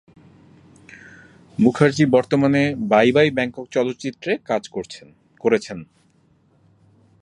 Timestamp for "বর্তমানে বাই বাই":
2.05-3.29